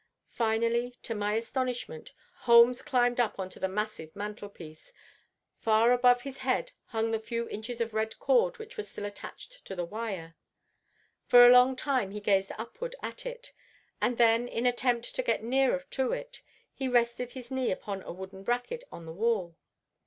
[0.39, 2.11] Then, to my astonishment,
[2.45, 4.91] Holmes climbed up on to the massive mantelpiece.
[5.59, 9.63] Far above his head hung the few inches of red cord which were still attached
[9.65, 10.35] to the wire.
[11.27, 13.53] For a long time he gazed upward at it,
[14.01, 16.41] and then in an attempt to get nearer to it
[16.73, 19.55] he rested his knee upon a wooden bracket on the wall.